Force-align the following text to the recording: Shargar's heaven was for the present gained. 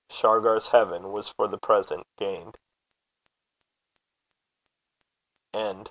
Shargar's 0.09 0.67
heaven 0.69 1.11
was 1.11 1.29
for 1.29 1.47
the 1.47 1.59
present 1.59 2.07
gained. 2.17 2.57